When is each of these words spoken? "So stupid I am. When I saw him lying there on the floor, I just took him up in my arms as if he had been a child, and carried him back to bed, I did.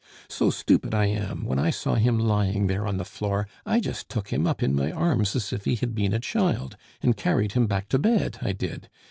"So 0.29 0.49
stupid 0.49 0.95
I 0.95 1.05
am. 1.05 1.45
When 1.45 1.59
I 1.59 1.69
saw 1.69 1.93
him 1.93 2.17
lying 2.17 2.65
there 2.65 2.87
on 2.87 2.97
the 2.97 3.05
floor, 3.05 3.47
I 3.67 3.79
just 3.79 4.09
took 4.09 4.29
him 4.29 4.47
up 4.47 4.63
in 4.63 4.73
my 4.75 4.91
arms 4.91 5.35
as 5.35 5.53
if 5.53 5.65
he 5.65 5.75
had 5.75 5.93
been 5.93 6.11
a 6.11 6.19
child, 6.19 6.75
and 7.03 7.15
carried 7.15 7.51
him 7.51 7.67
back 7.67 7.87
to 7.89 7.99
bed, 7.99 8.39
I 8.41 8.53
did. 8.53 8.89